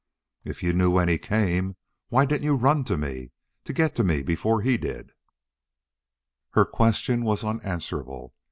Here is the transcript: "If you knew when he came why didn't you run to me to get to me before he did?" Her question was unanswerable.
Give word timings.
"If 0.43 0.63
you 0.63 0.73
knew 0.73 0.89
when 0.89 1.09
he 1.09 1.19
came 1.19 1.75
why 2.09 2.25
didn't 2.25 2.41
you 2.45 2.55
run 2.55 2.83
to 2.85 2.97
me 2.97 3.33
to 3.65 3.71
get 3.71 3.95
to 3.97 4.03
me 4.03 4.23
before 4.23 4.63
he 4.63 4.75
did?" 4.75 5.11
Her 6.53 6.65
question 6.65 7.23
was 7.23 7.43
unanswerable. 7.43 8.33